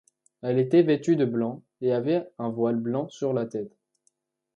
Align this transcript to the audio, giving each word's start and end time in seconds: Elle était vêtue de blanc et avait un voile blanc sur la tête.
Elle 0.41 0.57
était 0.57 0.81
vêtue 0.81 1.15
de 1.15 1.25
blanc 1.25 1.61
et 1.81 1.91
avait 1.93 2.27
un 2.39 2.49
voile 2.49 2.77
blanc 2.77 3.07
sur 3.09 3.33
la 3.33 3.45
tête. 3.45 3.77